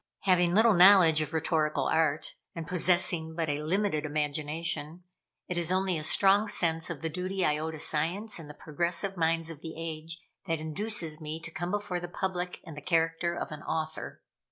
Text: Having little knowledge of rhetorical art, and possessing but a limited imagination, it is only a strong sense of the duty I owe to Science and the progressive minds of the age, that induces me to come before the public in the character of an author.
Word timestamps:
Having 0.21 0.55
little 0.55 0.73
knowledge 0.73 1.21
of 1.21 1.31
rhetorical 1.31 1.83
art, 1.85 2.33
and 2.55 2.65
possessing 2.65 3.35
but 3.35 3.49
a 3.49 3.61
limited 3.61 4.03
imagination, 4.03 5.03
it 5.47 5.59
is 5.59 5.71
only 5.71 5.95
a 5.95 6.01
strong 6.01 6.47
sense 6.47 6.89
of 6.89 7.01
the 7.03 7.07
duty 7.09 7.45
I 7.45 7.59
owe 7.59 7.69
to 7.69 7.77
Science 7.77 8.39
and 8.39 8.49
the 8.49 8.55
progressive 8.55 9.15
minds 9.15 9.51
of 9.51 9.61
the 9.61 9.75
age, 9.77 10.17
that 10.47 10.57
induces 10.59 11.21
me 11.21 11.39
to 11.41 11.51
come 11.51 11.69
before 11.69 11.99
the 11.99 12.07
public 12.07 12.61
in 12.63 12.73
the 12.73 12.81
character 12.81 13.35
of 13.35 13.51
an 13.51 13.61
author. 13.61 14.23